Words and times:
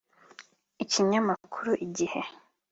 Ikinyamakuru 0.83 1.71
Igihe 1.85 2.19